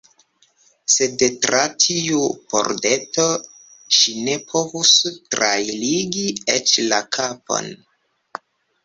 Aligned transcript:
Sed 0.91 1.25
tra 1.41 1.57
tiu 1.83 2.21
pordeto 2.53 3.25
ŝi 3.97 4.13
ne 4.29 4.35
povus 4.53 4.95
trairigi 5.37 6.25
eĉ 6.55 6.75
la 6.87 7.01
kapon! 7.19 7.71